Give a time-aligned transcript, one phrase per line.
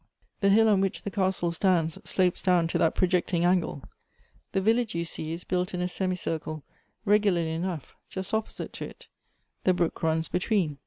[0.39, 3.83] The hill on which the castle stands, slopes down to that projecting angle.
[4.51, 6.63] The village, you see, is built in a semicircle,
[7.05, 9.09] regu larly enough, just opposite to it.
[9.63, 10.79] The brook runs between.